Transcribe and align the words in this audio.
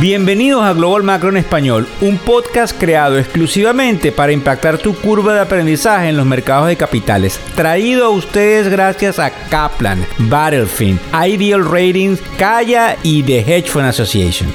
Bienvenidos 0.00 0.62
a 0.62 0.74
Global 0.74 1.02
Macro 1.02 1.28
en 1.30 1.38
Español, 1.38 1.88
un 2.00 2.18
podcast 2.18 2.78
creado 2.78 3.18
exclusivamente 3.18 4.12
para 4.12 4.30
impactar 4.30 4.78
tu 4.78 4.94
curva 4.94 5.34
de 5.34 5.40
aprendizaje 5.40 6.08
en 6.08 6.16
los 6.16 6.24
mercados 6.24 6.68
de 6.68 6.76
capitales. 6.76 7.40
Traído 7.56 8.06
a 8.06 8.10
ustedes 8.10 8.68
gracias 8.68 9.18
a 9.18 9.32
Kaplan, 9.50 9.98
Battlefield, 10.30 11.00
Ideal 11.12 11.64
Ratings, 11.64 12.22
Kaya 12.38 12.96
y 13.02 13.24
The 13.24 13.40
Hedge 13.40 13.66
Fund 13.66 13.86
Association. 13.86 14.48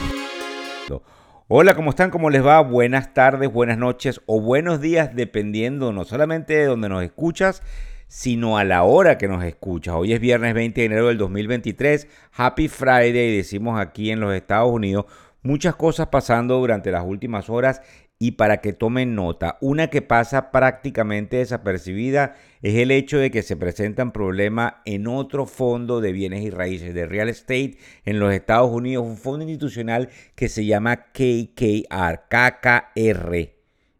Hola, 1.50 1.75
¿cómo 1.75 1.89
están? 1.89 2.10
¿Cómo 2.10 2.30
les 2.30 2.44
va? 2.44 2.62
Buenas 2.62 3.14
tardes, 3.14 3.52
buenas 3.52 3.78
noches 3.78 4.21
o 4.25 4.39
buenos 4.39 4.80
días, 4.80 5.14
dependiendo 5.14 5.91
no 5.91 6.05
solamente 6.05 6.54
de 6.54 6.66
donde 6.68 6.88
nos 6.88 7.04
escuchas, 7.04 7.62
sino 8.07 8.57
a 8.57 8.64
la 8.64 8.84
hora 8.84 9.18
que 9.18 9.28
nos 9.28 9.44
escuchas. 9.44 9.94
Hoy 9.96 10.14
es 10.14 10.21
viernes 10.21 10.54
20 10.54 10.80
de 10.80 10.86
enero 10.86 11.07
del 11.10 11.18
2023. 11.18 12.07
Happy 12.32 12.70
Friday, 12.70 13.36
decimos 13.36 13.78
aquí 13.78 14.10
en 14.10 14.21
los 14.21 14.34
Estados 14.34 14.71
Unidos. 14.71 15.05
Muchas 15.46 15.75
cosas 15.75 16.07
pasando 16.07 16.57
durante 16.57 16.89
las 16.89 17.04
últimas 17.05 17.49
horas 17.49 17.81
y 18.17 18.31
para 18.31 18.62
que 18.62 18.72
tomen 18.72 19.13
nota, 19.13 19.58
una 19.59 19.88
que 19.88 20.02
pasa 20.02 20.52
prácticamente 20.52 21.36
desapercibida 21.36 22.36
es 22.62 22.76
el 22.76 22.91
hecho 22.91 23.17
de 23.17 23.30
que 23.30 23.41
se 23.41 23.58
presentan 23.58 24.14
problemas 24.14 24.76
en 24.86 25.05
otro 25.05 25.45
fondo 25.45 26.00
de 26.00 26.14
bienes 26.14 26.44
y 26.44 26.50
raíces 26.50 26.94
de 26.94 27.05
real 27.08 27.27
estate 27.27 27.77
en 28.05 28.20
los 28.20 28.34
Estados 28.34 28.72
Unidos, 28.72 29.05
un 29.05 29.17
fondo 29.17 29.44
institucional 29.44 30.08
que 30.36 30.48
se 30.48 30.66
llama 30.66 31.12
KKR, 31.12 31.36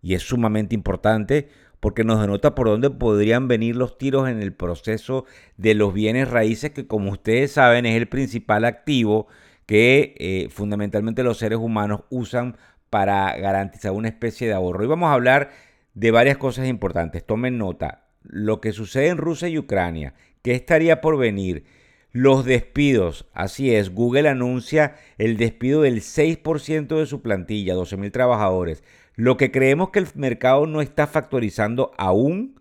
y 0.02 0.14
es 0.14 0.24
sumamente 0.24 0.76
importante 0.76 1.50
porque 1.82 2.06
nos 2.06 2.22
denota 2.22 2.56
por 2.56 2.68
dónde 2.68 2.90
podrían 2.90 3.50
venir 3.50 3.76
los 3.76 3.98
tiros 3.98 4.30
en 4.30 4.42
el 4.42 4.54
proceso 4.54 5.26
de 5.58 5.74
los 5.74 5.94
bienes 5.94 6.30
raíces, 6.32 6.72
que 6.72 6.88
como 6.88 7.12
ustedes 7.12 7.52
saben 7.52 7.86
es 7.86 7.98
el 7.98 8.08
principal 8.08 8.64
activo 8.64 9.28
que 9.66 10.16
eh, 10.18 10.50
fundamentalmente 10.50 11.24
los 11.24 11.38
seres 11.38 11.60
humanos 11.60 12.02
usan 12.10 12.58
para 12.90 13.36
garantizar 13.38 13.92
una 13.92 14.10
especie 14.10 14.48
de 14.48 14.54
ahorro. 14.54 14.84
Y 14.84 14.88
vamos 14.88 15.10
a 15.10 15.14
hablar 15.14 15.52
de 15.94 16.12
varias 16.12 16.38
cosas 16.38 16.68
importantes. 16.68 17.26
Tomen 17.26 17.58
nota. 17.58 18.06
Lo 18.24 18.62
que 18.62 18.72
sucede 18.72 19.08
en 19.08 19.18
Rusia 19.18 19.50
y 19.50 19.58
Ucrania, 19.58 20.14
qué 20.42 20.54
estaría 20.54 21.02
por 21.02 21.18
venir, 21.18 21.66
los 22.14 22.46
despidos, 22.46 23.28
así 23.34 23.74
es, 23.74 23.90
Google 23.90 24.30
anuncia 24.30 24.96
el 25.18 25.36
despido 25.36 25.82
del 25.82 26.02
6% 26.02 27.00
de 27.00 27.08
su 27.08 27.24
plantilla, 27.24 27.74
12.000 27.74 28.12
trabajadores. 28.12 28.84
Lo 29.16 29.36
que 29.36 29.50
creemos 29.50 29.90
que 29.90 29.98
el 29.98 30.08
mercado 30.14 30.68
no 30.68 30.82
está 30.82 31.08
factorizando 31.08 31.92
aún 31.98 32.60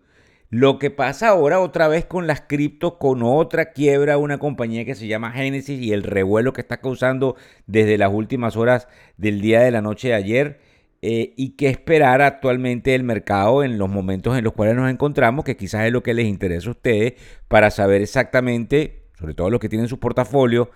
lo 0.53 0.77
que 0.77 0.91
pasa 0.91 1.29
ahora 1.29 1.59
otra 1.59 1.87
vez 1.87 2.05
con 2.05 2.27
las 2.27 2.41
criptos, 2.41 2.97
con 2.99 3.23
otra 3.23 3.71
quiebra, 3.71 4.19
una 4.19 4.37
compañía 4.37 4.85
que 4.85 4.93
se 4.93 5.07
llama 5.07 5.31
Genesis 5.31 5.81
y 5.81 5.93
el 5.93 6.03
revuelo 6.03 6.53
que 6.53 6.61
está 6.61 6.77
causando 6.77 7.35
desde 7.65 7.97
las 7.97 8.13
últimas 8.13 8.55
horas 8.55 8.87
del 9.17 9.41
día 9.41 9.61
de 9.61 9.71
la 9.71 9.81
noche 9.81 10.09
de 10.09 10.13
ayer. 10.13 10.59
Eh, 11.01 11.33
y 11.37 11.55
qué 11.55 11.69
esperar 11.69 12.21
actualmente 12.21 12.93
el 12.93 13.01
mercado 13.01 13.63
en 13.63 13.79
los 13.79 13.89
momentos 13.89 14.37
en 14.37 14.43
los 14.43 14.53
cuales 14.53 14.75
nos 14.75 14.91
encontramos, 14.91 15.43
que 15.43 15.57
quizás 15.57 15.87
es 15.87 15.91
lo 15.91 16.03
que 16.03 16.13
les 16.13 16.27
interesa 16.27 16.67
a 16.67 16.73
ustedes 16.73 17.13
para 17.47 17.71
saber 17.71 18.03
exactamente, 18.03 19.07
sobre 19.17 19.33
todo 19.33 19.49
los 19.49 19.59
que 19.59 19.69
tienen 19.69 19.87
su 19.87 19.99
portafolio, 19.99 20.69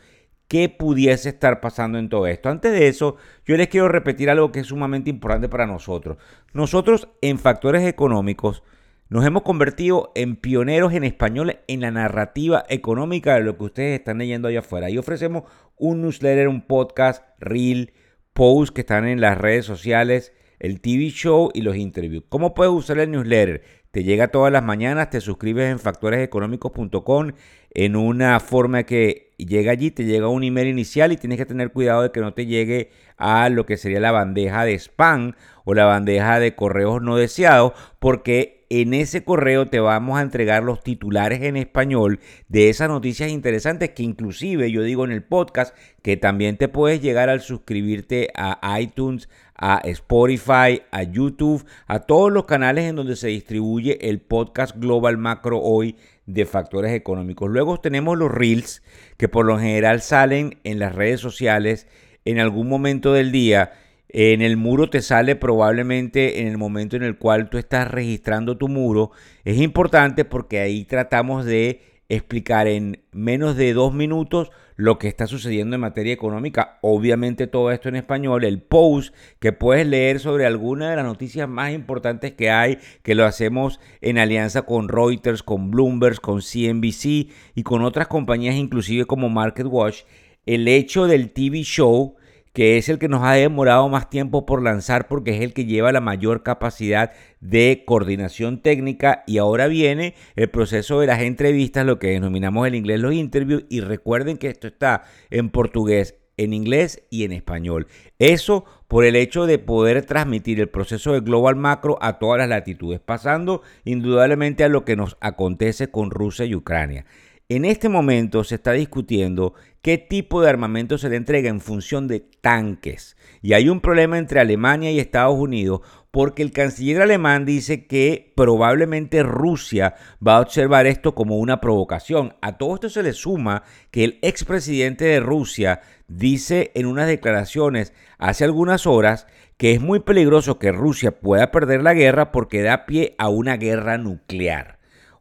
qué 0.48 0.70
pudiese 0.70 1.30
estar 1.30 1.61
pasando 1.61 2.00
en 2.00 2.09
todo 2.09 2.25
esto. 2.25 2.50
Antes 2.50 2.72
de 2.72 2.88
eso, 2.88 3.17
yo 3.45 3.55
les 3.55 3.67
quiero 3.67 3.89
repetir 3.89 4.31
algo 4.31 4.52
que 4.52 4.61
es 4.61 4.67
sumamente 4.67 5.11
importante 5.11 5.50
para 5.50 5.67
nosotros. 5.67 6.17
Nosotros 6.52 7.09
en 7.22 7.38
factores 7.38 7.88
económicos, 7.88 8.64
nos 9.09 9.25
hemos 9.25 9.44
convertido 9.44 10.11
en 10.16 10.36
pioneros 10.36 10.94
en 10.94 11.03
español 11.03 11.59
en 11.67 11.81
la 11.81 11.91
narrativa 11.91 12.66
económica 12.67 13.36
de 13.36 13.41
lo 13.41 13.58
que 13.58 13.64
ustedes 13.64 13.99
están 13.99 14.17
leyendo 14.17 14.47
allá 14.47 14.59
afuera. 14.59 14.89
Y 14.89 14.97
ofrecemos 14.97 15.44
un 15.77 16.02
newsletter, 16.02 16.47
un 16.47 16.61
podcast, 16.61 17.23
reel, 17.39 17.94
posts 18.33 18.72
que 18.72 18.81
están 18.81 19.08
en 19.08 19.22
las 19.22 19.38
redes 19.38 19.66
sociales, 19.66 20.33
el 20.59 20.81
TV 20.81 21.09
show 21.09 21.52
y 21.53 21.61
los 21.61 21.77
interviews. 21.77 22.25
¿Cómo 22.27 22.53
puedes 22.53 22.73
usar 22.73 22.99
el 22.99 23.11
newsletter? 23.11 23.64
Te 23.91 24.03
llega 24.03 24.27
todas 24.27 24.52
las 24.52 24.64
mañanas, 24.64 25.09
te 25.09 25.21
suscribes 25.21 25.71
en 25.71 25.80
factoreseconómicos.com 25.80 27.32
en 27.71 27.95
una 27.95 28.39
forma 28.39 28.83
que 28.83 29.33
llega 29.37 29.71
allí, 29.71 29.92
te 29.92 30.03
llega 30.03 30.27
un 30.27 30.43
email 30.43 30.67
inicial 30.67 31.11
y 31.11 31.17
tienes 31.17 31.37
que 31.37 31.45
tener 31.45 31.71
cuidado 31.71 32.03
de 32.03 32.11
que 32.11 32.20
no 32.20 32.33
te 32.33 32.45
llegue 32.45 32.92
a 33.17 33.49
lo 33.49 33.65
que 33.65 33.77
sería 33.77 33.99
la 33.99 34.11
bandeja 34.11 34.65
de 34.65 34.73
spam 34.73 35.33
o 35.64 35.73
la 35.73 35.86
bandeja 35.86 36.39
de 36.39 36.55
correos 36.55 37.02
no 37.02 37.15
deseados, 37.15 37.73
porque 37.99 38.57
en 38.70 38.94
ese 38.94 39.23
correo 39.23 39.67
te 39.67 39.80
vamos 39.80 40.17
a 40.17 40.22
entregar 40.22 40.64
los 40.64 40.83
titulares 40.83 41.42
en 41.42 41.58
español 41.58 42.20
de 42.50 42.70
esas 42.70 42.89
noticias 42.89 43.30
interesantes 43.30 43.92
que 43.92 44.04
inclusive 44.04 44.72
yo 44.72 44.83
digo 44.83 45.05
en 45.05 45.11
el 45.11 45.23
podcast 45.23 45.76
que 46.02 46.17
también 46.17 46.58
te 46.58 46.67
puedes 46.67 47.02
llegar 47.02 47.30
al 47.30 47.42
suscribirte 47.42 48.30
a 48.36 48.80
iTunes, 48.80 49.30
a 49.56 49.82
Spotify, 49.86 50.82
a 50.92 51.04
YouTube, 51.04 51.66
a 51.88 52.02
todos 52.02 52.32
los 52.32 52.45
canales 52.45 52.86
en 52.86 52.95
donde 52.95 53.16
se 53.16 53.27
distribuye 53.27 54.10
el 54.10 54.20
podcast 54.20 54.76
Global 54.77 55.17
Macro 55.17 55.60
hoy 55.61 55.95
de 56.26 56.45
factores 56.45 56.92
económicos. 56.92 57.50
Luego 57.50 57.80
tenemos 57.80 58.17
los 58.17 58.32
reels 58.32 58.83
que 59.17 59.30
por 59.30 59.45
lo 59.45 59.58
general 59.58 60.02
salen 60.02 60.60
en 60.64 60.80
las 60.80 60.94
redes 60.94 61.22
sociales 61.22 61.88
en 62.26 62.39
algún 62.39 62.67
momento 62.67 63.14
del 63.14 63.32
día 63.32 63.72
en 64.10 64.42
el 64.42 64.58
muro 64.58 64.90
te 64.90 65.02
sale 65.02 65.36
probablemente 65.36 66.42
en 66.42 66.48
el 66.48 66.58
momento 66.58 66.95
en 66.95 67.04
el 67.04 67.18
cual 67.18 67.50
tú 67.50 67.58
estás 67.58 67.90
registrando 67.90 68.58
tu 68.58 68.68
muro. 68.68 69.12
Es 69.44 69.58
importante 69.58 70.26
porque 70.26 70.60
ahí 70.60 70.86
tratamos 70.86 71.45
de 71.45 71.82
explicar 72.10 72.68
en 72.68 73.02
menos 73.12 73.58
de 73.58 73.73
dos 73.73 73.94
minutos 73.94 74.52
lo 74.78 75.00
que 75.00 75.08
está 75.08 75.28
sucediendo 75.28 75.76
en 75.76 75.82
materia 75.82 76.14
económica. 76.14 76.78
Obviamente 76.82 77.48
todo 77.48 77.72
esto 77.72 77.90
en 77.90 77.95
español. 77.95 78.45
El 78.45 78.62
post 78.62 79.14
que 79.40 79.52
puedes 79.52 79.86
leer 79.86 80.20
sobre 80.20 80.45
alguna 80.45 80.89
de 80.89 80.95
las 80.95 81.06
noticias 81.06 81.50
más 81.50 81.74
importantes 81.74 82.34
que 82.34 82.52
hay, 82.52 82.78
que 83.02 83.16
lo 83.16 83.26
hacemos 83.26 83.80
en 84.02 84.20
alianza 84.20 84.62
con 84.62 84.88
Reuters, 84.88 85.44
con 85.44 85.72
Bloomberg, 85.72 86.22
con 86.22 86.42
CNBC 86.42 87.30
y 87.56 87.64
con 87.64 87.84
otras 87.84 88.08
compañías 88.08 88.56
inclusive 88.56 89.06
como 89.06 89.30
MarketWatch. 89.30 90.04
El 90.45 90.68
hecho 90.68 91.08
del 91.08 91.32
TV 91.32 91.64
show 91.64 92.16
que 92.58 92.80
es 92.80 92.90
el 92.90 92.98
que 92.98 93.08
nos 93.08 93.22
ha 93.22 93.34
demorado 93.34 93.88
más 93.88 94.10
tiempo 94.10 94.48
por 94.48 94.64
lanzar 94.64 95.08
porque 95.08 95.36
es 95.36 95.44
el 95.44 95.54
que 95.54 95.66
lleva 95.66 95.92
la 95.92 96.02
mayor 96.02 96.42
capacidad 96.42 97.12
de 97.40 97.84
coordinación 97.86 98.64
técnica 98.64 99.23
y 99.28 99.38
ahora 99.38 99.68
viene 99.68 100.16
el 100.36 100.50
proceso 100.50 101.00
de 101.00 101.06
las 101.06 101.22
entrevistas, 101.22 101.86
lo 101.86 102.00
que 102.00 102.08
denominamos 102.08 102.68
en 102.68 102.73
inglés 102.73 103.00
los 103.00 103.14
interviews 103.14 103.66
y 103.70 103.82
recuerden 103.82 104.40
que 104.40 104.48
esto 104.48 104.66
está 104.66 105.04
en 105.30 105.52
portugués, 105.52 106.16
en 106.36 106.52
inglés 106.52 107.04
y 107.12 107.26
en 107.26 107.34
español. 107.34 107.86
Eso 108.18 108.66
por 108.88 109.06
el 109.06 109.16
hecho 109.16 109.45
de 109.45 109.60
poder 109.60 110.04
transmitir 110.08 110.60
el 110.60 110.70
proceso 110.70 111.14
de 111.14 111.20
Global 111.20 111.58
Macro 111.58 112.00
a 112.02 112.18
todas 112.18 112.39
las 112.39 112.50
latitudes, 112.50 113.00
pasando 113.00 113.62
indudablemente 113.86 114.64
a 114.64 114.70
lo 114.70 114.84
que 114.84 114.95
nos 114.95 115.16
acontece 115.22 115.92
con 115.92 116.10
Rusia 116.10 116.45
y 116.45 116.56
Ucrania. 116.56 117.06
En 117.49 117.63
este 117.63 117.87
momento 117.87 118.43
se 118.43 118.55
está 118.55 118.73
discutiendo 118.73 119.53
qué 119.81 119.97
tipo 119.97 120.41
de 120.41 120.49
armamento 120.49 120.97
se 120.97 121.08
le 121.08 121.15
entrega 121.15 121.47
en 121.47 121.61
función 121.61 122.05
de 122.09 122.19
tanques. 122.41 123.15
Y 123.41 123.53
hay 123.53 123.69
un 123.69 123.80
problema 123.80 124.17
entre 124.17 124.41
Alemania 124.41 124.91
y 124.91 124.99
Estados 124.99 125.39
Unidos 125.39 125.80
porque 126.11 126.43
el 126.43 126.52
canciller 126.52 127.02
alemán 127.02 127.45
dice 127.45 127.87
que 127.87 128.33
probablemente 128.35 129.24
Rusia 129.24 129.95
va 130.25 130.35
a 130.35 130.41
observar 130.41 130.88
esto 130.88 131.15
como 131.15 131.38
una 131.38 131.62
provocación. 131.62 132.35
A 132.41 132.57
todo 132.57 132.75
esto 132.75 132.89
se 132.89 133.01
le 133.01 133.13
suma 133.13 133.63
que 133.91 134.03
el 134.03 134.19
expresidente 134.24 135.06
de 135.06 135.21
Rusia 135.21 135.79
dice 136.09 136.74
en 136.75 136.85
unas 136.85 137.07
declaraciones 137.07 137.94
hace 138.18 138.44
algunas 138.44 138.85
horas 138.85 139.25
que 139.56 139.71
es 139.71 139.79
muy 139.79 140.01
peligroso 140.01 140.59
que 140.59 140.74
Rusia 140.74 141.21
pueda 141.21 141.50
perder 141.51 141.81
la 141.81 141.94
guerra 141.94 142.33
porque 142.33 142.62
da 142.62 142.85
pie 142.85 143.15
a 143.18 143.29
una 143.29 143.56
guerra 143.56 143.97
nuclear. 143.97 144.76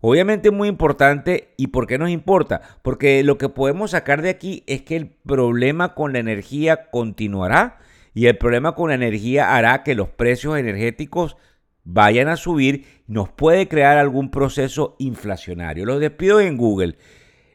Obviamente 0.08 0.52
muy 0.52 0.68
importante 0.68 1.48
y 1.56 1.66
¿por 1.66 1.88
qué 1.88 1.98
nos 1.98 2.10
importa? 2.10 2.60
Porque 2.82 3.24
lo 3.24 3.38
que 3.38 3.48
podemos 3.48 3.90
sacar 3.90 4.22
de 4.22 4.28
aquí 4.28 4.62
es 4.68 4.82
que 4.82 4.94
el 4.94 5.08
problema 5.08 5.94
con 5.94 6.12
la 6.12 6.20
energía 6.20 6.92
continuará 6.92 7.78
y 8.14 8.26
el 8.26 8.38
problema 8.38 8.76
con 8.76 8.90
la 8.90 8.94
energía 8.94 9.56
hará 9.56 9.82
que 9.82 9.96
los 9.96 10.08
precios 10.08 10.58
energéticos 10.58 11.36
vayan 11.82 12.28
a 12.28 12.36
subir, 12.36 12.84
nos 13.08 13.30
puede 13.30 13.66
crear 13.66 13.98
algún 13.98 14.30
proceso 14.30 14.94
inflacionario. 15.00 15.84
Los 15.84 15.98
despidos 15.98 16.42
en 16.42 16.56
Google. 16.56 16.98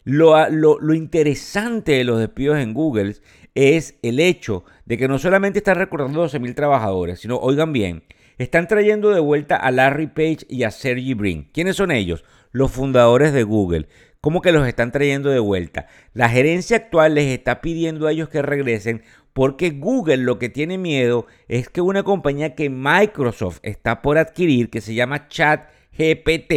Lo, 0.04 0.50
lo, 0.50 0.94
interesante 0.94 1.94
de 1.94 2.04
los 2.04 2.20
despidos 2.20 2.58
en 2.58 2.74
Google 2.74 3.16
es 3.56 3.98
el 4.02 4.20
hecho 4.20 4.66
de 4.84 4.98
que 4.98 5.08
no 5.08 5.20
solamente 5.20 5.60
están 5.60 5.78
recordando 5.78 6.26
12.000 6.26 6.54
trabajadores, 6.54 7.22
sino, 7.22 7.38
oigan 7.38 7.72
bien, 7.72 8.04
están 8.38 8.68
trayendo 8.68 9.12
de 9.12 9.22
vuelta 9.22 9.56
a 9.56 9.72
Larry 9.72 10.08
Page 10.08 10.40
y 10.50 10.64
a 10.64 10.72
Sergey 10.72 11.14
Brin. 11.14 11.50
¿Quiénes 11.54 11.78
son 11.78 11.92
ellos? 11.92 12.26
Los 12.52 12.72
fundadores 12.72 13.34
de 13.34 13.44
Google. 13.44 13.88
¿Cómo 14.20 14.42
que 14.42 14.52
los 14.52 14.68
están 14.68 14.92
trayendo 14.92 15.30
de 15.30 15.40
vuelta? 15.40 15.88
La 16.14 16.30
gerencia 16.30 16.78
actual 16.78 17.16
les 17.16 17.28
está 17.28 17.60
pidiendo 17.62 18.08
a 18.08 18.12
ellos 18.12 18.30
que 18.30 18.42
regresen 18.42 19.04
porque 19.34 19.72
Google 19.72 20.18
lo 20.18 20.40
que 20.40 20.50
tiene 20.50 20.78
miedo 20.78 21.26
es 21.48 21.70
que 21.70 21.82
una 21.82 22.04
compañía 22.04 22.54
que 22.54 22.70
Microsoft 22.70 23.60
está 23.64 24.02
por 24.02 24.18
adquirir, 24.18 24.70
que 24.70 24.82
se 24.82 24.94
llama 24.94 25.28
Chat 25.28 25.70
GPT, 25.94 26.48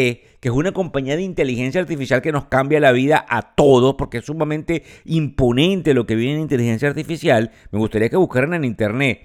que 0.40 0.48
es 0.48 0.50
una 0.50 0.72
compañía 0.72 1.16
de 1.16 1.22
inteligencia 1.22 1.80
artificial 1.80 2.22
que 2.22 2.32
nos 2.32 2.46
cambia 2.46 2.80
la 2.80 2.92
vida 2.92 3.24
a 3.28 3.54
todos, 3.54 3.94
porque 3.94 4.18
es 4.18 4.24
sumamente 4.24 4.84
imponente 5.04 5.94
lo 5.94 6.06
que 6.06 6.14
viene 6.14 6.36
en 6.36 6.42
inteligencia 6.42 6.88
artificial. 6.88 7.50
Me 7.70 7.78
gustaría 7.78 8.08
que 8.08 8.16
buscaran 8.16 8.54
en 8.54 8.64
internet 8.64 9.20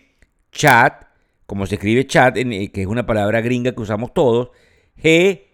chat, 0.51 1.06
como 1.45 1.66
se 1.66 1.75
escribe 1.75 2.07
chat, 2.07 2.38
eh, 2.38 2.71
que 2.71 2.81
es 2.81 2.88
una 2.88 3.06
palabra 3.06 3.42
gringa 3.42 3.71
que 3.71 3.81
usamos 3.81 4.13
todos, 4.13 4.50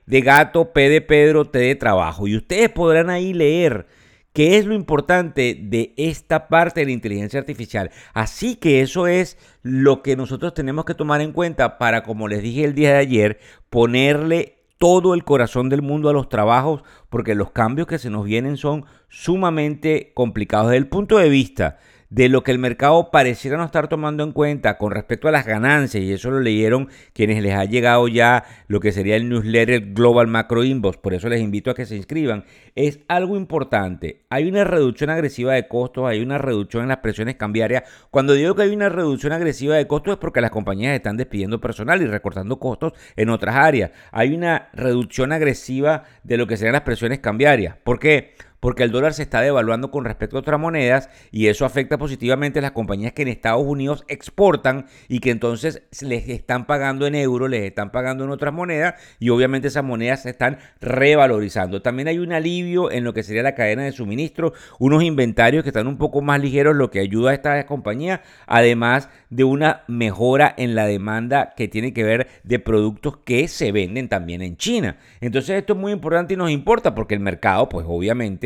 de 0.06 0.22
gato, 0.22 0.72
P 0.74 0.90
de 0.90 1.02
Pedro, 1.02 1.46
T 1.46 1.60
de 1.60 1.76
trabajo. 1.76 2.28
Y 2.28 2.36
ustedes 2.36 2.70
podrán 2.70 3.10
ahí 3.10 3.34
leer 3.34 3.88
qué 4.34 4.58
es 4.58 4.66
lo 4.66 4.76
importante 4.76 5.58
de 5.60 5.94
esta 5.98 6.48
parte 6.48 6.82
de 6.82 6.88
la 6.88 6.92
inteligencia 6.92 7.40
artificial. 7.40 7.92
Así 8.14 8.56
que 8.58 8.82
eso 8.82 9.08
es 9.08 9.38
lo 9.62 10.02
que 10.02 10.16
nosotros 10.16 10.54
tenemos 10.54 10.86
que 10.86 10.94
tomar 10.94 11.22
en 11.22 11.32
cuenta 11.32 11.78
para, 11.78 12.04
como 12.04 12.28
les 12.28 12.44
dije 12.44 12.66
el 12.66 12.76
día 12.76 12.92
de 12.92 13.00
ayer, 13.00 13.40
ponerle 13.70 14.56
todo 14.78 15.14
el 15.14 15.24
corazón 15.24 15.70
del 15.70 15.82
mundo 15.82 16.10
a 16.10 16.14
los 16.14 16.28
trabajos, 16.28 16.84
porque 17.10 17.34
los 17.34 17.52
cambios 17.52 17.88
que 17.88 17.98
se 17.98 18.10
nos 18.10 18.26
vienen 18.26 18.58
son 18.58 18.86
sumamente 19.08 20.12
complicados 20.14 20.68
desde 20.68 20.80
el 20.80 20.90
punto 20.90 21.18
de 21.18 21.30
vista 21.30 21.78
de 22.10 22.30
lo 22.30 22.44
que 22.44 22.52
el 22.52 22.60
mercado 22.60 23.12
pareciera 23.12 23.58
no 23.58 23.66
estar 23.66 23.88
tomando 23.88 24.24
en 24.24 24.32
cuenta 24.32 24.78
con 24.78 24.92
respecto 24.92 25.28
a 25.28 25.32
las 25.32 25.46
ganancias, 25.46 26.04
y 26.04 26.14
eso 26.14 26.32
lo 26.32 26.40
leyeron 26.40 26.90
quienes 27.14 27.42
les 27.42 27.56
ha 27.56 27.66
llegado 27.66 28.08
ya 28.08 28.44
lo 28.68 28.80
que 28.80 28.92
sería 28.92 29.16
el 29.16 29.30
newsletter 29.30 29.94
Global 29.94 30.28
Macro 30.28 30.64
Inbox, 30.64 30.98
por 30.98 31.14
eso 31.14 31.30
les 31.30 31.42
invito 31.42 31.72
a 31.72 31.76
que 31.76 31.86
se 31.86 31.96
inscriban, 31.96 32.46
es 32.76 33.00
algo 33.08 33.38
importante. 33.38 34.26
Hay 34.30 34.48
una 34.48 34.64
reducción 34.64 35.10
agresiva 35.10 35.54
de 35.54 35.68
costos, 35.68 36.06
hay 36.08 36.22
una 36.22 36.38
reducción 36.38 36.84
en 36.84 36.90
las 36.90 36.98
presiones 36.98 37.36
cambiarias. 37.36 37.84
Cuando 38.12 38.34
digo 38.34 38.56
que 38.56 38.64
hay 38.64 38.76
una 38.76 38.90
reducción 38.90 39.34
agresiva 39.34 39.76
de 39.76 39.88
costos 39.88 40.14
es 40.14 40.20
porque 40.20 40.42
las 40.42 40.52
compañías 40.52 40.94
están 40.94 41.18
despidiendo 41.18 41.60
personal 41.60 42.02
y 42.02 42.06
recortando 42.06 42.60
costos 42.60 42.94
en 43.16 43.30
otras 43.30 43.56
áreas. 43.56 43.92
Hay 44.12 44.34
una 44.34 44.70
reducción 44.74 45.32
agresiva 45.32 46.04
de 46.24 46.38
lo 46.38 46.48
que 46.48 46.58
serían 46.58 46.74
las 46.74 46.82
presiones 46.82 47.20
cambiarias. 47.20 47.76
¿Por 47.84 48.00
qué? 48.00 48.34
Porque 48.60 48.84
el 48.84 48.92
dólar 48.92 49.14
se 49.14 49.24
está 49.24 49.42
devaluando 49.42 49.92
con 49.92 50.06
respecto 50.06 50.38
a 50.38 50.40
otras 50.40 50.60
monedas 50.60 51.10
y 51.32 51.48
eso 51.48 51.66
afecta 51.66 51.98
positivamente 51.98 52.60
a 52.60 52.62
las 52.62 52.72
compañías 52.72 53.14
que 53.14 53.22
en 53.22 53.28
Estados 53.28 53.64
Unidos 53.66 54.04
exportan 54.08 54.88
y 55.08 55.20
que 55.20 55.32
entonces 55.32 55.84
les 56.02 56.30
están 56.30 56.66
pagando 56.66 57.06
en 57.08 57.16
euros, 57.16 57.50
les 57.50 57.64
están 57.64 57.92
pagando 57.92 58.24
en 58.24 58.32
otras 58.32 58.54
monedas 58.54 58.96
y 59.20 59.30
obviamente 59.30 59.68
esas 59.68 59.84
monedas 59.84 60.24
se 60.24 60.30
están 60.30 60.58
revalorizando. 60.82 61.82
También 61.82 62.08
hay 62.08 62.20
un 62.20 62.34
alivio 62.34 62.92
en 62.92 63.04
lo 63.04 63.14
que 63.14 63.24
sería 63.24 63.44
la 63.44 63.56
cadena 63.56 63.84
de 63.84 63.92
suministro, 63.92 64.54
unos 64.80 65.04
inventarios 65.04 65.64
que 65.64 65.70
están 65.70 65.88
un 65.88 65.98
poco 65.98 66.22
más 66.22 66.40
ligeros, 66.40 66.76
lo 66.76 66.90
que 66.90 67.00
ayuda 67.00 67.32
a 67.32 67.34
estas 67.34 67.66
compañías, 67.66 68.22
además 68.48 69.10
de 69.30 69.44
una 69.44 69.84
mejora 69.88 70.54
en 70.58 70.76
la 70.76 70.86
demanda 70.86 71.54
que 71.56 71.68
tiene 71.68 71.94
que 71.94 72.04
ver 72.04 72.28
de 72.44 72.60
productos 72.60 73.18
que 73.18 73.48
se 73.48 73.72
venden 73.72 74.10
también 74.10 74.42
en 74.42 74.58
China. 74.58 74.98
Entonces 75.22 75.58
esto 75.58 75.74
es 75.74 75.80
muy 75.80 75.92
importante 75.92 76.34
y 76.34 76.38
nos 76.38 76.52
importa 76.52 76.96
porque 76.96 77.16
el 77.16 77.20
mercado, 77.20 77.70
pues 77.70 77.86
obviamente, 77.88 78.45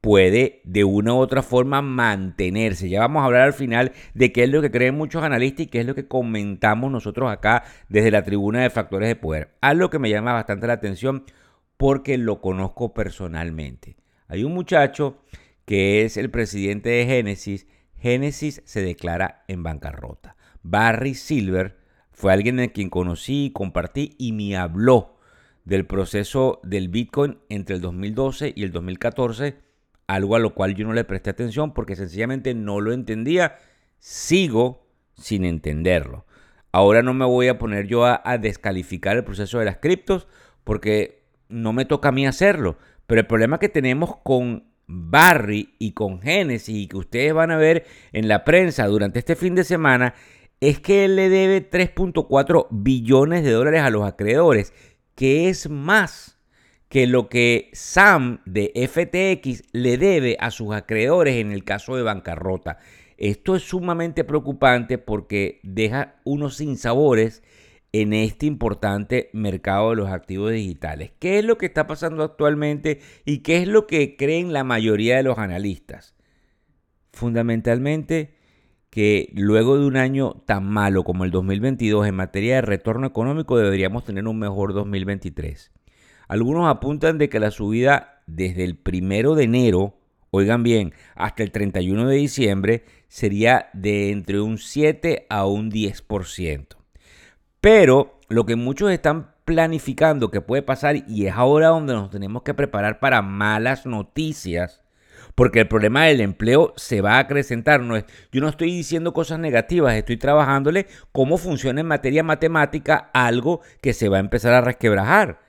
puede 0.00 0.60
de 0.64 0.84
una 0.84 1.14
u 1.14 1.18
otra 1.18 1.42
forma 1.42 1.82
mantenerse. 1.82 2.88
Ya 2.88 3.00
vamos 3.00 3.22
a 3.22 3.26
hablar 3.26 3.42
al 3.42 3.52
final 3.52 3.92
de 4.14 4.32
qué 4.32 4.44
es 4.44 4.50
lo 4.50 4.62
que 4.62 4.70
creen 4.70 4.96
muchos 4.96 5.22
analistas 5.22 5.66
y 5.66 5.68
qué 5.68 5.80
es 5.80 5.86
lo 5.86 5.94
que 5.94 6.06
comentamos 6.06 6.90
nosotros 6.90 7.30
acá 7.30 7.64
desde 7.88 8.10
la 8.10 8.24
tribuna 8.24 8.62
de 8.62 8.70
factores 8.70 9.08
de 9.08 9.16
poder. 9.16 9.56
Algo 9.60 9.90
que 9.90 9.98
me 9.98 10.10
llama 10.10 10.32
bastante 10.32 10.66
la 10.66 10.74
atención 10.74 11.24
porque 11.76 12.18
lo 12.18 12.40
conozco 12.40 12.94
personalmente. 12.94 13.96
Hay 14.28 14.44
un 14.44 14.54
muchacho 14.54 15.22
que 15.64 16.04
es 16.04 16.16
el 16.16 16.30
presidente 16.30 16.90
de 16.90 17.06
Genesis. 17.06 17.66
Genesis 17.96 18.62
se 18.64 18.82
declara 18.82 19.44
en 19.48 19.62
bancarrota. 19.62 20.36
Barry 20.62 21.14
Silver 21.14 21.76
fue 22.12 22.32
alguien 22.32 22.58
en 22.60 22.70
quien 22.70 22.90
conocí, 22.90 23.52
compartí 23.54 24.14
y 24.18 24.32
me 24.32 24.56
habló 24.56 25.17
del 25.68 25.84
proceso 25.84 26.60
del 26.62 26.88
Bitcoin 26.88 27.38
entre 27.50 27.76
el 27.76 27.82
2012 27.82 28.54
y 28.56 28.64
el 28.64 28.72
2014, 28.72 29.58
algo 30.06 30.34
a 30.34 30.38
lo 30.38 30.54
cual 30.54 30.74
yo 30.74 30.86
no 30.86 30.94
le 30.94 31.04
presté 31.04 31.28
atención 31.28 31.74
porque 31.74 31.94
sencillamente 31.94 32.54
no 32.54 32.80
lo 32.80 32.92
entendía, 32.92 33.58
sigo 33.98 34.86
sin 35.12 35.44
entenderlo. 35.44 36.24
Ahora 36.72 37.02
no 37.02 37.12
me 37.12 37.26
voy 37.26 37.48
a 37.48 37.58
poner 37.58 37.86
yo 37.86 38.06
a, 38.06 38.38
descalificar 38.38 39.18
el 39.18 39.24
proceso 39.24 39.58
de 39.58 39.66
las 39.66 39.76
criptos 39.76 40.26
porque 40.64 41.22
no 41.50 41.74
me 41.74 41.84
toca 41.84 42.08
a 42.08 42.12
mí 42.12 42.26
hacerlo, 42.26 42.78
pero 43.06 43.20
el 43.20 43.26
problema 43.26 43.58
que 43.58 43.68
tenemos 43.68 44.16
con 44.22 44.64
Barry 44.86 45.74
y 45.78 45.92
con 45.92 46.22
Genesis 46.22 46.74
y 46.74 46.86
que 46.88 46.96
ustedes 46.96 47.34
van 47.34 47.50
a 47.50 47.58
ver 47.58 47.84
en 48.12 48.26
la 48.26 48.42
prensa 48.42 48.86
durante 48.86 49.18
este 49.18 49.36
fin 49.36 49.54
de 49.54 49.64
semana 49.64 50.14
es 50.60 50.80
que 50.80 51.04
él 51.04 51.16
le 51.16 51.28
debe 51.28 51.70
3.4 51.70 52.68
billones 52.70 53.44
de 53.44 53.50
dólares 53.50 53.82
a 53.82 53.90
los 53.90 54.04
acreedores 54.04 54.72
que 55.18 55.48
es 55.48 55.68
más 55.68 56.38
que 56.88 57.08
lo 57.08 57.28
que 57.28 57.70
Sam 57.72 58.40
de 58.46 58.70
FTX 58.72 59.64
le 59.72 59.98
debe 59.98 60.36
a 60.38 60.52
sus 60.52 60.72
acreedores 60.72 61.38
en 61.38 61.50
el 61.50 61.64
caso 61.64 61.96
de 61.96 62.04
bancarrota. 62.04 62.78
Esto 63.16 63.56
es 63.56 63.64
sumamente 63.64 64.22
preocupante 64.22 64.96
porque 64.96 65.58
deja 65.64 66.20
unos 66.22 66.58
sinsabores 66.58 67.42
en 67.90 68.12
este 68.12 68.46
importante 68.46 69.28
mercado 69.32 69.90
de 69.90 69.96
los 69.96 70.08
activos 70.08 70.52
digitales. 70.52 71.10
¿Qué 71.18 71.40
es 71.40 71.44
lo 71.44 71.58
que 71.58 71.66
está 71.66 71.88
pasando 71.88 72.22
actualmente 72.22 73.00
y 73.24 73.38
qué 73.38 73.56
es 73.56 73.66
lo 73.66 73.88
que 73.88 74.16
creen 74.16 74.52
la 74.52 74.62
mayoría 74.62 75.16
de 75.16 75.24
los 75.24 75.38
analistas? 75.38 76.14
Fundamentalmente, 77.12 78.37
que 78.98 79.30
luego 79.36 79.78
de 79.78 79.86
un 79.86 79.96
año 79.96 80.42
tan 80.44 80.64
malo 80.64 81.04
como 81.04 81.22
el 81.22 81.30
2022 81.30 82.08
en 82.08 82.16
materia 82.16 82.56
de 82.56 82.62
retorno 82.62 83.06
económico 83.06 83.56
deberíamos 83.56 84.04
tener 84.04 84.26
un 84.26 84.40
mejor 84.40 84.74
2023. 84.74 85.70
Algunos 86.26 86.68
apuntan 86.68 87.16
de 87.16 87.28
que 87.28 87.38
la 87.38 87.52
subida 87.52 88.24
desde 88.26 88.64
el 88.64 88.76
primero 88.76 89.36
de 89.36 89.44
enero, 89.44 89.94
oigan 90.32 90.64
bien, 90.64 90.94
hasta 91.14 91.44
el 91.44 91.52
31 91.52 92.08
de 92.08 92.16
diciembre 92.16 92.84
sería 93.06 93.70
de 93.72 94.10
entre 94.10 94.40
un 94.40 94.58
7 94.58 95.26
a 95.30 95.46
un 95.46 95.70
10%. 95.70 96.66
Pero 97.60 98.18
lo 98.28 98.46
que 98.46 98.56
muchos 98.56 98.90
están 98.90 99.30
planificando 99.44 100.32
que 100.32 100.40
puede 100.40 100.62
pasar 100.62 101.04
y 101.06 101.26
es 101.26 101.34
ahora 101.34 101.68
donde 101.68 101.92
nos 101.92 102.10
tenemos 102.10 102.42
que 102.42 102.52
preparar 102.52 102.98
para 102.98 103.22
malas 103.22 103.86
noticias 103.86 104.82
porque 105.38 105.60
el 105.60 105.68
problema 105.68 106.06
del 106.06 106.20
empleo 106.20 106.74
se 106.76 107.00
va 107.00 107.12
a 107.12 107.18
acrecentar. 107.20 107.80
No 107.80 107.96
es, 107.96 108.06
yo 108.32 108.40
no 108.40 108.48
estoy 108.48 108.74
diciendo 108.74 109.12
cosas 109.12 109.38
negativas, 109.38 109.94
estoy 109.94 110.16
trabajándole 110.16 110.88
cómo 111.12 111.38
funciona 111.38 111.80
en 111.80 111.86
materia 111.86 112.24
matemática 112.24 113.08
algo 113.14 113.60
que 113.80 113.92
se 113.92 114.08
va 114.08 114.16
a 114.16 114.20
empezar 114.20 114.52
a 114.52 114.62
resquebrajar. 114.62 115.40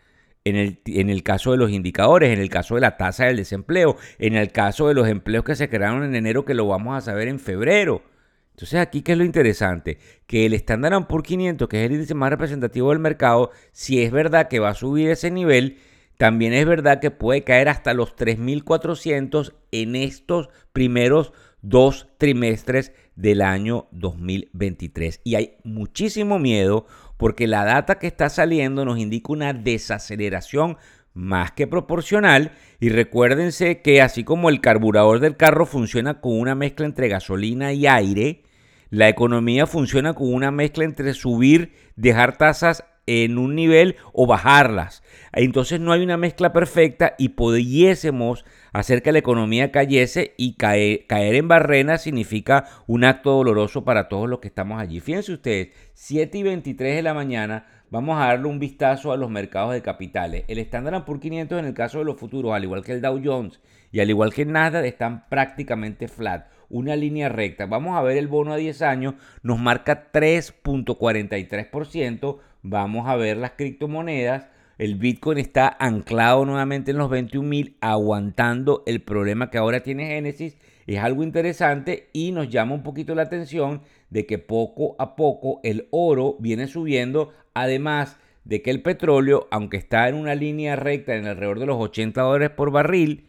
En 0.44 0.58
el, 0.58 0.80
en 0.86 1.10
el, 1.10 1.24
caso 1.24 1.54
de 1.54 1.58
los 1.58 1.72
indicadores, 1.72 2.32
en 2.32 2.40
el 2.40 2.50
caso 2.50 2.76
de 2.76 2.82
la 2.82 2.98
tasa 2.98 3.26
del 3.26 3.38
desempleo, 3.38 3.98
en 4.20 4.36
el 4.36 4.52
caso 4.52 4.88
de 4.90 4.94
los 4.94 5.08
empleos 5.08 5.44
que 5.44 5.56
se 5.56 5.70
crearon 5.70 6.04
en 6.04 6.14
enero, 6.14 6.46
que 6.46 6.54
lo 6.54 6.68
vamos 6.68 6.96
a 6.96 7.02
saber 7.02 7.28
en 7.28 7.40
febrero. 7.40 8.04
Entonces 8.52 8.80
aquí, 8.80 9.02
¿qué 9.02 9.14
es 9.14 9.18
lo 9.18 9.24
interesante? 9.24 9.98
Que 10.28 10.46
el 10.46 10.54
Standard 10.54 11.08
Poor's 11.08 11.28
500, 11.28 11.68
que 11.68 11.80
es 11.80 11.88
el 11.88 11.94
índice 11.94 12.14
más 12.14 12.30
representativo 12.30 12.92
del 12.92 13.00
mercado, 13.00 13.50
si 13.72 14.04
es 14.04 14.12
verdad 14.12 14.50
que 14.50 14.60
va 14.60 14.70
a 14.70 14.76
subir 14.76 15.10
ese 15.10 15.32
nivel, 15.32 15.80
también 16.20 16.52
es 16.52 16.66
verdad 16.66 17.00
que 17.00 17.12
puede 17.12 17.46
caer 17.46 17.70
hasta 17.70 17.94
los 17.94 18.14
3.400 18.18 19.54
en 19.72 19.96
estos 19.96 20.50
primeros 20.74 21.32
dos 21.62 22.10
trimestres 22.18 22.92
del 23.16 23.42
año 23.42 23.88
2023. 23.92 25.22
Y 25.24 25.36
hay 25.36 25.56
muchísimo 25.64 26.38
miedo 26.38 26.88
porque 27.16 27.48
la 27.48 27.64
data 27.64 28.00
que 28.00 28.08
está 28.08 28.28
saliendo 28.28 28.84
nos 28.84 29.00
indica 29.00 29.32
una 29.32 29.54
desaceleración 29.54 30.76
más 31.14 31.54
que 31.54 31.68
proporcional. 31.68 32.52
Y 32.82 32.90
recuérdense 32.90 33.82
que 33.82 34.02
así 34.02 34.26
como 34.26 34.50
el 34.50 34.60
carburador 34.60 35.22
del 35.22 35.38
carro 35.38 35.66
funciona 35.66 36.20
con 36.20 36.38
una 36.38 36.54
mezcla 36.54 36.86
entre 36.86 37.08
gasolina 37.08 37.72
y 37.72 37.88
aire, 37.88 38.44
la 38.90 39.08
economía 39.08 39.68
funciona 39.68 40.16
con 40.16 40.34
una 40.34 40.52
mezcla 40.52 40.84
entre 40.84 41.14
subir, 41.14 41.72
dejar 41.96 42.38
tasas 42.38 42.84
en 43.10 43.40
un 43.40 43.56
nivel 43.56 43.96
o 44.14 44.28
bajarlas. 44.28 45.02
Entonces 45.34 45.80
no 45.80 45.92
hay 45.92 46.04
una 46.04 46.18
mezcla 46.18 46.54
perfecta 46.54 47.16
y 47.18 47.30
pudiésemos 47.30 48.46
hacer 48.72 49.02
que 49.02 49.12
la 49.12 49.18
economía 49.18 49.72
cayese 49.72 50.36
y 50.38 50.54
caer, 50.54 51.08
caer 51.08 51.34
en 51.34 51.48
barrena 51.48 51.98
significa 51.98 52.66
un 52.86 53.04
acto 53.04 53.32
doloroso 53.32 53.84
para 53.84 54.10
todos 54.10 54.30
los 54.30 54.40
que 54.40 54.48
estamos 54.48 54.80
allí. 54.80 55.00
Fíjense 55.00 55.34
ustedes, 55.34 55.70
7 55.94 56.38
y 56.38 56.44
23 56.44 56.98
de 56.98 57.02
la 57.02 57.16
mañana 57.16 57.66
vamos 57.90 58.22
a 58.22 58.28
darle 58.28 58.48
un 58.48 58.60
vistazo 58.60 59.12
a 59.12 59.18
los 59.18 59.32
mercados 59.32 59.74
de 59.74 59.82
capitales. 59.82 60.46
El 60.48 60.60
Standard 60.60 61.04
Poor's 61.04 61.22
500 61.22 61.60
en 61.60 61.66
el 61.66 61.74
caso 61.74 61.98
de 61.98 62.06
los 62.06 62.20
futuros, 62.20 62.54
al 62.54 62.64
igual 62.64 62.84
que 62.84 62.92
el 62.92 63.02
Dow 63.02 63.20
Jones 63.24 63.60
y 63.92 64.02
al 64.02 64.10
igual 64.12 64.32
que 64.32 64.46
nada, 64.46 64.86
están 64.86 65.28
prácticamente 65.30 66.08
flat 66.08 66.46
una 66.70 66.96
línea 66.96 67.28
recta. 67.30 67.66
Vamos 67.66 67.98
a 67.98 68.02
ver 68.02 68.18
el 68.18 68.28
bono 68.28 68.54
a 68.54 68.58
10 68.58 68.82
años, 68.84 69.16
nos 69.44 69.60
marca 69.60 70.12
3.43%, 70.12 72.38
Vamos 72.62 73.08
a 73.08 73.16
ver 73.16 73.38
las 73.38 73.52
criptomonedas. 73.52 74.48
El 74.78 74.96
Bitcoin 74.96 75.38
está 75.38 75.76
anclado 75.80 76.46
nuevamente 76.46 76.92
en 76.92 76.98
los 76.98 77.12
21.000, 77.12 77.76
aguantando 77.82 78.84
el 78.86 79.02
problema 79.02 79.50
que 79.50 79.58
ahora 79.58 79.82
tiene 79.82 80.08
Genesis. 80.08 80.58
Es 80.88 81.00
algo 81.00 81.24
interesante 81.24 82.10
y 82.14 82.32
nos 82.32 82.50
llama 82.50 82.76
un 82.76 82.84
poquito 82.84 83.14
la 83.14 83.24
atención 83.24 83.82
de 84.10 84.26
que 84.26 84.38
poco 84.38 84.96
a 85.00 85.16
poco 85.16 85.60
el 85.64 85.88
oro 85.92 86.38
viene 86.40 86.68
subiendo, 86.68 87.32
además 87.54 88.18
de 88.44 88.62
que 88.62 88.72
el 88.72 88.82
petróleo, 88.82 89.48
aunque 89.52 89.78
está 89.78 90.10
en 90.10 90.16
una 90.16 90.34
línea 90.34 90.76
recta 90.76 91.16
en 91.16 91.28
alrededor 91.28 91.60
de 91.60 91.66
los 91.68 91.78
80 91.78 92.22
dólares 92.22 92.50
por 92.52 92.72
barril, 92.72 93.28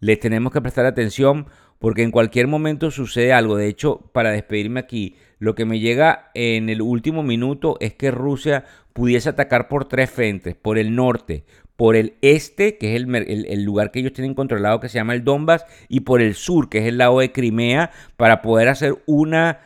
les 0.00 0.18
tenemos 0.18 0.52
que 0.52 0.60
prestar 0.60 0.86
atención 0.86 1.46
porque 1.78 2.02
en 2.02 2.10
cualquier 2.10 2.46
momento 2.46 2.90
sucede 2.90 3.32
algo. 3.32 3.56
De 3.56 3.68
hecho, 3.68 4.10
para 4.12 4.30
despedirme 4.30 4.80
aquí, 4.80 5.16
lo 5.38 5.54
que 5.54 5.64
me 5.64 5.80
llega 5.80 6.30
en 6.34 6.68
el 6.68 6.82
último 6.82 7.22
minuto 7.22 7.76
es 7.80 7.94
que 7.94 8.10
Rusia 8.10 8.64
pudiese 8.92 9.28
atacar 9.28 9.68
por 9.68 9.86
tres 9.86 10.10
frentes, 10.10 10.56
por 10.56 10.78
el 10.78 10.94
norte, 10.94 11.44
por 11.76 11.94
el 11.94 12.14
este, 12.22 12.76
que 12.76 12.96
es 12.96 13.02
el, 13.02 13.62
lugar 13.62 13.92
que 13.92 14.00
ellos 14.00 14.12
tienen 14.12 14.34
controlado 14.34 14.80
que 14.80 14.88
se 14.88 14.98
llama 14.98 15.14
el 15.14 15.22
Donbass, 15.22 15.64
y 15.88 16.00
por 16.00 16.20
el 16.20 16.34
sur, 16.34 16.68
que 16.68 16.78
es 16.78 16.86
el 16.86 16.98
lado 16.98 17.20
de 17.20 17.30
Crimea, 17.30 17.92
para 18.16 18.42
poder 18.42 18.68
hacer 18.68 18.96
una 19.06 19.60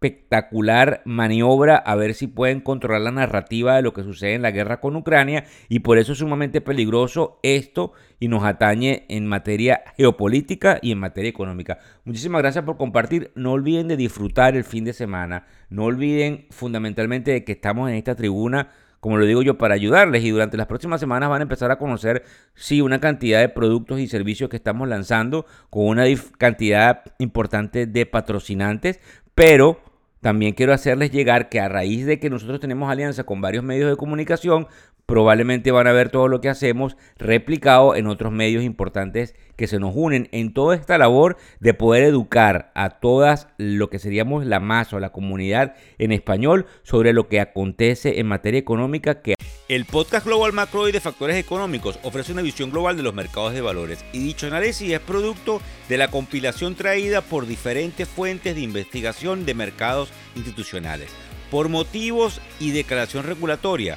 espectacular 0.00 1.02
maniobra 1.04 1.76
a 1.76 1.96
ver 1.96 2.14
si 2.14 2.28
pueden 2.28 2.60
controlar 2.60 3.00
la 3.00 3.10
narrativa 3.10 3.74
de 3.74 3.82
lo 3.82 3.92
que 3.92 4.04
sucede 4.04 4.34
en 4.34 4.42
la 4.42 4.52
guerra 4.52 4.80
con 4.80 4.94
Ucrania 4.94 5.44
y 5.68 5.80
por 5.80 5.98
eso 5.98 6.12
es 6.12 6.18
sumamente 6.18 6.60
peligroso 6.60 7.40
esto 7.42 7.92
y 8.20 8.28
nos 8.28 8.44
atañe 8.44 9.06
en 9.08 9.26
materia 9.26 9.82
geopolítica 9.96 10.78
y 10.82 10.92
en 10.92 10.98
materia 10.98 11.30
económica. 11.30 11.78
Muchísimas 12.04 12.42
gracias 12.42 12.64
por 12.64 12.76
compartir. 12.76 13.32
No 13.34 13.52
olviden 13.52 13.88
de 13.88 13.96
disfrutar 13.96 14.56
el 14.56 14.64
fin 14.64 14.84
de 14.84 14.92
semana. 14.92 15.46
No 15.68 15.84
olviden 15.84 16.46
fundamentalmente 16.50 17.32
de 17.32 17.44
que 17.44 17.52
estamos 17.52 17.90
en 17.90 17.96
esta 17.96 18.14
tribuna 18.14 18.70
como 19.00 19.16
lo 19.16 19.26
digo 19.26 19.42
yo, 19.42 19.58
para 19.58 19.76
ayudarles 19.76 20.24
y 20.24 20.30
durante 20.30 20.56
las 20.56 20.66
próximas 20.66 20.98
semanas 20.98 21.28
van 21.28 21.40
a 21.40 21.44
empezar 21.44 21.70
a 21.70 21.78
conocer, 21.78 22.24
sí, 22.54 22.80
una 22.80 22.98
cantidad 22.98 23.38
de 23.38 23.48
productos 23.48 24.00
y 24.00 24.08
servicios 24.08 24.50
que 24.50 24.56
estamos 24.56 24.88
lanzando 24.88 25.46
con 25.70 25.86
una 25.86 26.04
cantidad 26.36 27.04
importante 27.20 27.86
de 27.86 28.06
patrocinantes, 28.06 28.98
pero 29.36 29.80
también 30.20 30.54
quiero 30.54 30.72
hacerles 30.72 31.10
llegar 31.10 31.48
que 31.48 31.60
a 31.60 31.68
raíz 31.68 32.06
de 32.06 32.18
que 32.18 32.30
nosotros 32.30 32.60
tenemos 32.60 32.90
alianza 32.90 33.24
con 33.24 33.40
varios 33.40 33.64
medios 33.64 33.90
de 33.90 33.96
comunicación, 33.96 34.66
probablemente 35.08 35.70
van 35.70 35.86
a 35.86 35.92
ver 35.92 36.10
todo 36.10 36.28
lo 36.28 36.42
que 36.42 36.50
hacemos 36.50 36.98
replicado 37.16 37.96
en 37.96 38.06
otros 38.08 38.30
medios 38.30 38.62
importantes 38.62 39.34
que 39.56 39.66
se 39.66 39.78
nos 39.78 39.92
unen 39.94 40.28
en 40.32 40.52
toda 40.52 40.76
esta 40.76 40.98
labor 40.98 41.38
de 41.60 41.72
poder 41.72 42.04
educar 42.04 42.70
a 42.74 43.00
todas 43.00 43.48
lo 43.56 43.88
que 43.88 43.98
seríamos 43.98 44.44
la 44.44 44.60
masa 44.60 44.96
o 44.96 45.00
la 45.00 45.10
comunidad 45.10 45.74
en 45.96 46.12
español 46.12 46.66
sobre 46.82 47.14
lo 47.14 47.26
que 47.26 47.40
acontece 47.40 48.20
en 48.20 48.26
materia 48.26 48.60
económica 48.60 49.22
que 49.22 49.34
el 49.68 49.86
podcast 49.86 50.26
Global 50.26 50.52
Macro 50.52 50.86
y 50.88 50.92
de 50.92 51.00
Factores 51.00 51.36
Económicos 51.36 51.98
ofrece 52.02 52.32
una 52.32 52.42
visión 52.42 52.70
global 52.70 52.98
de 52.98 53.02
los 53.02 53.14
mercados 53.14 53.54
de 53.54 53.62
valores 53.62 54.04
y 54.12 54.18
dicho 54.18 54.46
análisis 54.46 54.92
es 54.92 55.00
producto 55.00 55.62
de 55.88 55.96
la 55.96 56.08
compilación 56.08 56.74
traída 56.74 57.22
por 57.22 57.46
diferentes 57.46 58.06
fuentes 58.06 58.54
de 58.54 58.60
investigación 58.60 59.46
de 59.46 59.54
mercados 59.54 60.10
institucionales. 60.36 61.08
Por 61.50 61.70
motivos 61.70 62.42
y 62.60 62.72
declaración 62.72 63.24
regulatoria, 63.24 63.96